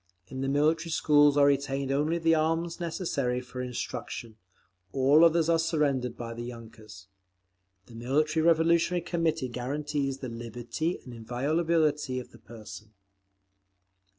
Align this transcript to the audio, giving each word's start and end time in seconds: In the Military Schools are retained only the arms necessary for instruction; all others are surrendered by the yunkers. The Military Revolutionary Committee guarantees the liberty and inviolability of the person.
In 0.29 0.41
the 0.41 0.49
Military 0.49 0.89
Schools 0.89 1.37
are 1.37 1.45
retained 1.45 1.91
only 1.91 2.17
the 2.17 2.33
arms 2.33 2.79
necessary 2.79 3.39
for 3.39 3.61
instruction; 3.61 4.35
all 4.91 5.23
others 5.23 5.47
are 5.47 5.59
surrendered 5.59 6.17
by 6.17 6.33
the 6.33 6.41
yunkers. 6.41 7.05
The 7.85 7.93
Military 7.93 8.43
Revolutionary 8.43 9.01
Committee 9.03 9.47
guarantees 9.47 10.17
the 10.17 10.27
liberty 10.29 10.99
and 11.05 11.13
inviolability 11.13 12.19
of 12.19 12.31
the 12.31 12.39
person. 12.39 12.95